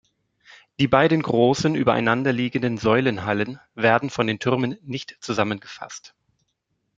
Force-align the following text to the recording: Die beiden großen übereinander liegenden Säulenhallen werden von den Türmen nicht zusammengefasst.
Die 0.79 0.87
beiden 0.87 1.21
großen 1.21 1.75
übereinander 1.75 2.33
liegenden 2.33 2.79
Säulenhallen 2.79 3.59
werden 3.75 4.09
von 4.09 4.25
den 4.25 4.39
Türmen 4.39 4.79
nicht 4.81 5.15
zusammengefasst. 5.19 6.15